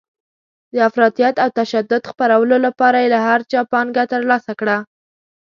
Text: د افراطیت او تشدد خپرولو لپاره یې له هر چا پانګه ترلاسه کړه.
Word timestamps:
د 0.73 0.75
افراطیت 0.87 1.35
او 1.43 1.49
تشدد 1.59 2.03
خپرولو 2.11 2.55
لپاره 2.65 2.97
یې 3.03 3.09
له 3.15 3.19
هر 3.27 3.39
چا 3.51 3.59
پانګه 3.71 4.03
ترلاسه 4.13 4.51
کړه. 4.59 4.77